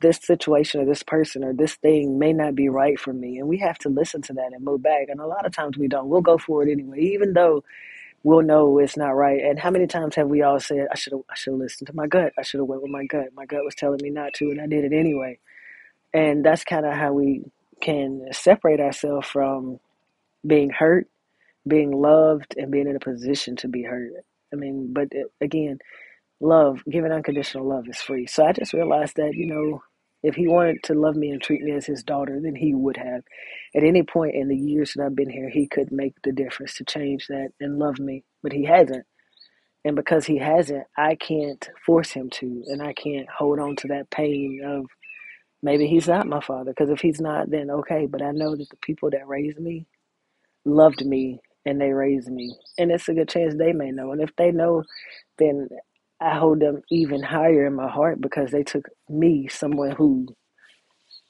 This 0.00 0.20
situation 0.22 0.80
or 0.80 0.86
this 0.86 1.02
person 1.02 1.44
or 1.44 1.52
this 1.52 1.74
thing 1.74 2.18
may 2.18 2.32
not 2.32 2.54
be 2.54 2.70
right 2.70 2.98
for 2.98 3.12
me. 3.12 3.40
And 3.40 3.46
we 3.46 3.58
have 3.58 3.76
to 3.80 3.90
listen 3.90 4.22
to 4.22 4.32
that 4.34 4.52
and 4.54 4.64
move 4.64 4.82
back. 4.82 5.08
And 5.10 5.20
a 5.20 5.26
lot 5.26 5.44
of 5.44 5.52
times 5.54 5.76
we 5.76 5.88
don't. 5.88 6.08
We'll 6.08 6.22
go 6.22 6.38
for 6.38 6.62
it 6.66 6.72
anyway, 6.72 7.00
even 7.00 7.34
though 7.34 7.62
we'll 8.22 8.42
know 8.42 8.78
it's 8.78 8.96
not 8.96 9.10
right. 9.16 9.42
And 9.42 9.58
how 9.58 9.70
many 9.70 9.86
times 9.86 10.14
have 10.16 10.28
we 10.28 10.42
all 10.42 10.60
said, 10.60 10.88
"I 10.92 10.96
should 10.96 11.12
have, 11.12 11.22
I 11.30 11.34
should 11.34 11.52
have 11.52 11.60
listened 11.60 11.88
to 11.88 11.96
my 11.96 12.06
gut. 12.06 12.32
I 12.38 12.42
should 12.42 12.60
have 12.60 12.68
went 12.68 12.82
with 12.82 12.90
my 12.90 13.04
gut. 13.04 13.28
My 13.34 13.46
gut 13.46 13.64
was 13.64 13.74
telling 13.74 14.00
me 14.02 14.10
not 14.10 14.34
to, 14.34 14.50
and 14.50 14.60
I 14.60 14.66
did 14.66 14.84
it 14.84 14.94
anyway." 14.96 15.38
And 16.14 16.44
that's 16.44 16.64
kind 16.64 16.86
of 16.86 16.92
how 16.94 17.12
we 17.12 17.42
can 17.80 18.28
separate 18.32 18.80
ourselves 18.80 19.28
from 19.28 19.80
being 20.46 20.70
hurt, 20.70 21.08
being 21.66 21.90
loved, 21.92 22.54
and 22.56 22.70
being 22.70 22.88
in 22.88 22.96
a 22.96 23.00
position 23.00 23.56
to 23.56 23.68
be 23.68 23.82
hurt. 23.82 24.12
I 24.52 24.56
mean, 24.56 24.92
but 24.92 25.08
it, 25.12 25.26
again, 25.40 25.78
love, 26.40 26.82
giving 26.90 27.12
unconditional 27.12 27.66
love 27.68 27.88
is 27.88 28.00
free. 28.00 28.26
So 28.26 28.44
I 28.44 28.52
just 28.52 28.72
realized 28.72 29.16
that 29.16 29.34
you 29.34 29.46
know 29.46 29.82
if 30.22 30.34
he 30.36 30.48
wanted 30.48 30.82
to 30.84 30.94
love 30.94 31.16
me 31.16 31.30
and 31.30 31.42
treat 31.42 31.62
me 31.62 31.72
as 31.72 31.86
his 31.86 32.02
daughter, 32.02 32.40
then 32.42 32.54
he 32.54 32.74
would 32.74 32.96
have. 32.96 33.22
At 33.74 33.84
any 33.84 34.02
point 34.02 34.34
in 34.34 34.48
the 34.48 34.56
years 34.56 34.94
that 34.94 35.04
I've 35.04 35.16
been 35.16 35.30
here, 35.30 35.50
he 35.50 35.66
could 35.66 35.92
make 35.92 36.14
the 36.24 36.32
difference 36.32 36.76
to 36.76 36.84
change 36.84 37.26
that 37.28 37.50
and 37.60 37.78
love 37.78 37.98
me, 37.98 38.24
but 38.42 38.52
he 38.52 38.64
hasn't. 38.64 39.06
And 39.84 39.96
because 39.96 40.26
he 40.26 40.38
hasn't, 40.38 40.84
I 40.96 41.16
can't 41.16 41.68
force 41.84 42.12
him 42.12 42.30
to, 42.30 42.64
and 42.68 42.82
I 42.82 42.92
can't 42.92 43.28
hold 43.28 43.58
on 43.58 43.76
to 43.76 43.88
that 43.88 44.10
pain 44.10 44.60
of 44.64 44.86
maybe 45.62 45.86
he's 45.88 46.08
not 46.08 46.26
my 46.28 46.40
father. 46.40 46.72
Because 46.72 46.90
if 46.90 47.00
he's 47.00 47.20
not, 47.20 47.50
then 47.50 47.70
okay. 47.70 48.06
But 48.06 48.22
I 48.22 48.32
know 48.32 48.56
that 48.56 48.68
the 48.70 48.76
people 48.76 49.10
that 49.10 49.28
raised 49.28 49.58
me 49.58 49.86
loved 50.64 51.04
me 51.04 51.40
and 51.66 51.80
they 51.80 51.92
raised 51.92 52.28
me, 52.28 52.56
and 52.78 52.90
it's 52.92 53.08
a 53.08 53.14
good 53.14 53.28
chance 53.28 53.54
they 53.54 53.72
may 53.72 53.90
know. 53.92 54.12
And 54.12 54.20
if 54.22 54.34
they 54.36 54.52
know, 54.52 54.84
then 55.38 55.68
I 56.22 56.38
hold 56.38 56.60
them 56.60 56.82
even 56.90 57.22
higher 57.22 57.66
in 57.66 57.74
my 57.74 57.90
heart 57.90 58.20
because 58.22 58.52
they 58.52 58.64
took 58.64 58.88
me, 59.10 59.48
someone 59.48 59.92
who 59.92 60.28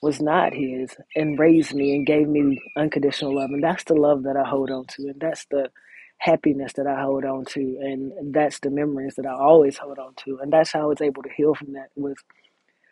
was 0.02 0.20
not 0.20 0.54
his, 0.54 0.96
and 1.16 1.38
raised 1.38 1.74
me 1.74 1.94
and 1.96 2.06
gave 2.06 2.28
me 2.28 2.60
unconditional 2.76 3.36
love. 3.36 3.50
And 3.50 3.64
that's 3.64 3.84
the 3.84 3.94
love 3.94 4.24
that 4.24 4.36
I 4.36 4.48
hold 4.48 4.70
on 4.70 4.86
to. 4.96 5.08
And 5.08 5.20
that's 5.20 5.46
the 5.50 5.70
happiness 6.18 6.74
that 6.74 6.86
I 6.86 7.02
hold 7.02 7.24
on 7.24 7.44
to. 7.46 7.60
And 7.80 8.34
that's 8.34 8.60
the 8.60 8.70
memories 8.70 9.14
that 9.16 9.26
I 9.26 9.34
always 9.34 9.78
hold 9.78 9.98
on 9.98 10.14
to. 10.24 10.38
And 10.42 10.52
that's 10.52 10.72
how 10.72 10.82
I 10.82 10.86
was 10.86 11.02
able 11.02 11.22
to 11.24 11.30
heal 11.36 11.54
from 11.54 11.74
that 11.74 11.88
was 11.96 12.16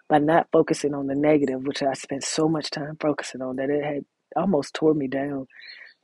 by 0.09 0.19
not 0.19 0.49
focusing 0.53 0.95
on 0.95 1.07
the 1.09 1.15
negative, 1.15 1.67
which 1.67 1.83
I 1.83 1.95
spent 1.95 2.25
so 2.25 2.49
much 2.49 2.71
time 2.71 2.97
focusing 3.01 3.43
on 3.43 3.57
that 3.57 3.71
it 3.71 3.85
had 3.85 4.05
almost 4.37 4.75
tore 4.75 4.95
me 4.95 5.09
down 5.09 5.47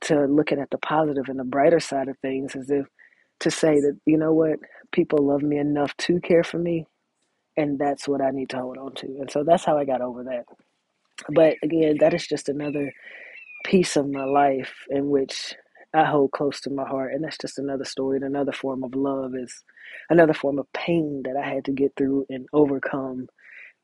to 0.01 0.25
looking 0.25 0.59
at 0.59 0.69
the 0.71 0.77
positive 0.77 1.25
and 1.29 1.39
the 1.39 1.43
brighter 1.45 1.79
side 1.79 2.07
of 2.09 2.17
things 2.19 2.55
as 2.55 2.69
if 2.69 2.87
to 3.41 3.51
say 3.51 3.79
that, 3.81 3.99
you 4.05 4.17
know 4.17 4.33
what, 4.33 4.59
people 4.91 5.25
love 5.25 5.43
me 5.43 5.57
enough 5.57 5.95
to 5.97 6.19
care 6.21 6.43
for 6.43 6.59
me. 6.59 6.85
And 7.57 7.79
that's 7.79 8.07
what 8.07 8.21
I 8.21 8.31
need 8.31 8.49
to 8.51 8.57
hold 8.59 8.77
on 8.77 8.93
to. 8.95 9.07
And 9.07 9.31
so 9.31 9.43
that's 9.43 9.65
how 9.65 9.77
I 9.77 9.85
got 9.85 10.01
over 10.01 10.23
that. 10.25 10.45
But 11.29 11.55
again, 11.63 11.97
that 11.99 12.13
is 12.13 12.27
just 12.27 12.49
another 12.49 12.91
piece 13.65 13.95
of 13.97 14.09
my 14.09 14.25
life 14.25 14.73
in 14.89 15.09
which 15.09 15.55
I 15.93 16.05
hold 16.05 16.31
close 16.31 16.61
to 16.61 16.69
my 16.69 16.87
heart. 16.87 17.13
And 17.13 17.23
that's 17.23 17.37
just 17.37 17.59
another 17.59 17.85
story 17.85 18.17
and 18.17 18.25
another 18.25 18.51
form 18.51 18.83
of 18.83 18.95
love 18.95 19.33
is 19.35 19.63
another 20.09 20.33
form 20.33 20.59
of 20.59 20.71
pain 20.73 21.23
that 21.25 21.37
I 21.37 21.47
had 21.47 21.65
to 21.65 21.71
get 21.71 21.93
through 21.97 22.25
and 22.29 22.47
overcome 22.53 23.27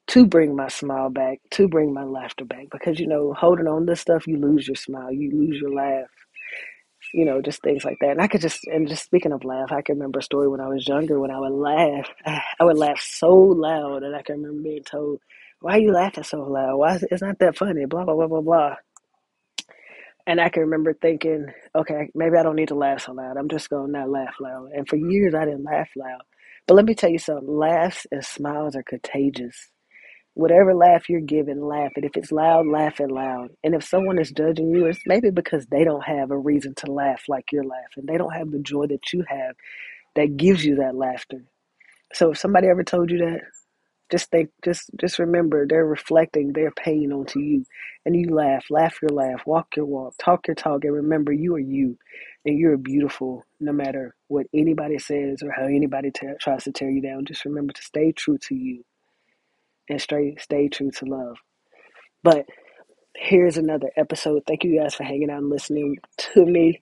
to 0.08 0.26
bring 0.28 0.56
my 0.56 0.68
smile 0.68 1.10
back, 1.10 1.40
to 1.52 1.68
bring 1.68 1.94
my 1.94 2.04
laughter 2.04 2.46
back. 2.46 2.68
Because, 2.72 3.00
you 3.00 3.08
know, 3.08 3.34
holding 3.34 3.68
on 3.68 3.86
to 3.88 3.96
stuff, 3.96 4.28
you 4.28 4.38
lose 4.38 4.68
your 4.68 4.76
smile, 4.76 5.12
you 5.12 5.32
lose 5.32 5.60
your 5.62 5.74
laugh 5.74 6.10
you 7.14 7.26
know, 7.26 7.42
just 7.42 7.64
things 7.64 7.86
like 7.86 8.00
that. 8.02 8.12
And 8.12 8.22
I 8.22 8.28
could 8.28 8.42
just, 8.42 8.66
and 8.68 8.88
just 8.90 9.06
speaking 9.06 9.34
of 9.34 9.46
laugh, 9.46 9.72
I 9.72 9.84
can 9.84 9.98
remember 9.98 10.20
a 10.20 10.24
story 10.24 10.50
when 10.50 10.62
I 10.62 10.70
was 10.70 10.88
younger 10.88 11.20
when 11.20 11.32
I 11.32 11.40
would 11.40 11.54
laugh. 11.54 12.10
I 12.28 12.66
would 12.66 12.78
laugh 12.78 13.02
so 13.02 13.34
loud, 13.36 14.04
and 14.04 14.16
I 14.16 14.24
can 14.24 14.42
remember 14.44 14.64
being 14.64 14.84
told, 14.84 15.22
"Why 15.62 15.74
are 15.78 15.80
you 15.82 15.94
laughing 15.94 16.26
so 16.26 16.44
loud? 16.44 16.78
Why 16.78 16.96
is 16.96 17.04
it, 17.04 17.10
it's 17.12 17.24
not 17.24 17.40
that 17.40 17.58
funny?" 17.58 17.86
Blah 17.86 18.06
blah 18.06 18.16
blah 18.16 18.28
blah 18.28 18.42
blah. 18.42 18.76
And 20.28 20.42
I 20.42 20.50
can 20.50 20.64
remember 20.64 20.94
thinking, 20.94 21.48
okay, 21.76 22.10
maybe 22.16 22.38
I 22.38 22.44
don't 22.44 22.56
need 22.56 22.70
to 22.70 22.76
laugh 22.76 23.02
so 23.02 23.14
loud. 23.14 23.38
I'm 23.38 23.50
just 23.50 23.70
gonna 23.70 23.92
not 23.92 24.10
laugh 24.10 24.36
loud. 24.42 24.72
And 24.74 24.88
for 24.90 24.98
years, 24.98 25.36
I 25.36 25.46
didn't 25.46 25.66
laugh 25.66 25.90
loud. 25.98 26.22
But 26.68 26.76
let 26.76 26.86
me 26.86 26.96
tell 26.96 27.12
you 27.12 27.20
something: 27.20 27.48
laughs 27.48 28.08
and 28.12 28.26
smiles 28.26 28.76
are 28.78 28.84
contagious. 28.84 29.73
Whatever 30.36 30.74
laugh 30.74 31.10
you're 31.10 31.22
giving, 31.22 31.62
laugh 31.66 31.92
it. 31.98 32.06
If 32.06 32.18
it's 32.18 32.32
loud, 32.32 32.68
laugh 32.68 33.02
it 33.02 33.12
loud. 33.12 33.52
And 33.64 33.76
if 33.76 33.84
someone 33.84 34.20
is 34.20 34.32
judging 34.32 34.72
you, 34.74 34.86
it's 34.86 35.02
maybe 35.06 35.30
because 35.30 35.68
they 35.68 35.84
don't 35.84 36.06
have 36.06 36.32
a 36.32 36.38
reason 36.38 36.74
to 36.78 36.92
laugh 36.92 37.24
like 37.28 37.52
you're 37.52 37.66
laughing. 37.66 38.06
They 38.08 38.18
don't 38.18 38.34
have 38.34 38.52
the 38.52 38.60
joy 38.60 38.88
that 38.88 39.14
you 39.14 39.26
have 39.28 39.56
that 40.16 40.38
gives 40.38 40.66
you 40.66 40.78
that 40.78 40.96
laughter. 40.96 41.46
So 42.14 42.32
if 42.32 42.40
somebody 42.40 42.68
ever 42.70 42.84
told 42.84 43.12
you 43.12 43.20
that, 43.20 43.42
just 44.12 44.32
think, 44.32 44.52
just 44.64 44.90
just 45.00 45.20
remember 45.20 45.68
they're 45.68 45.86
reflecting 45.86 46.54
their 46.54 46.72
pain 46.72 47.14
onto 47.14 47.40
you, 47.40 47.66
and 48.06 48.16
you 48.16 48.36
laugh, 48.36 48.66
laugh 48.72 49.00
your 49.02 49.12
laugh, 49.12 49.44
walk 49.48 49.76
your 49.78 49.86
walk, 49.86 50.16
talk 50.20 50.48
your 50.48 50.56
talk, 50.56 50.86
and 50.86 50.94
remember 50.94 51.34
you 51.34 51.56
are 51.56 51.60
you, 51.60 51.98
and 52.46 52.58
you're 52.60 52.78
beautiful 52.78 53.44
no 53.60 53.74
matter 53.74 54.16
what 54.30 54.48
anybody 54.54 55.00
says 55.00 55.44
or 55.44 55.52
how 55.52 55.66
anybody 55.66 56.12
t- 56.12 56.28
tries 56.42 56.66
to 56.66 56.72
tear 56.74 56.92
you 56.92 57.02
down. 57.02 57.26
Just 57.26 57.46
remember 57.46 57.74
to 57.74 57.84
stay 57.84 58.14
true 58.14 58.38
to 58.50 58.56
you 58.56 58.84
and 59.90 60.02
stay 60.02 60.36
stay 60.40 60.70
true 60.70 60.92
to 60.92 61.06
love. 61.06 61.38
But 62.24 62.46
here's 63.16 63.58
another 63.58 63.92
episode. 63.98 64.44
Thank 64.48 64.64
you 64.64 64.80
guys 64.80 64.96
for 64.96 65.04
hanging 65.04 65.30
out 65.30 65.40
and 65.40 65.50
listening 65.50 65.98
to 66.34 66.46
me. 66.46 66.82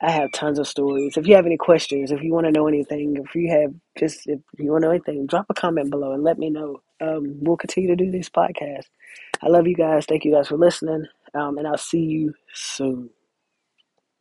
I 0.00 0.10
have 0.10 0.32
tons 0.32 0.58
of 0.58 0.68
stories. 0.68 1.16
If 1.16 1.26
you 1.26 1.36
have 1.36 1.46
any 1.46 1.56
questions, 1.56 2.12
if 2.12 2.22
you 2.22 2.32
want 2.32 2.46
to 2.46 2.52
know 2.52 2.68
anything, 2.68 3.16
if 3.16 3.34
you 3.34 3.50
have 3.50 3.74
just 3.98 4.26
if 4.26 4.40
you 4.58 4.72
want 4.72 4.82
to 4.82 4.88
know 4.88 4.92
anything, 4.94 5.26
drop 5.26 5.46
a 5.50 5.54
comment 5.54 5.90
below 5.90 6.12
and 6.12 6.22
let 6.24 6.38
me 6.38 6.50
know. 6.50 6.82
Um, 7.00 7.38
we'll 7.40 7.56
continue 7.56 7.90
to 7.90 7.96
do 7.96 8.10
these 8.10 8.30
podcasts. 8.30 8.88
I 9.42 9.48
love 9.48 9.66
you 9.66 9.76
guys. 9.76 10.06
Thank 10.06 10.24
you 10.24 10.32
guys 10.34 10.48
for 10.48 10.56
listening. 10.58 11.06
Um, 11.34 11.58
and 11.58 11.66
I'll 11.66 11.78
see 11.78 12.00
you 12.00 12.34
soon. 12.54 13.10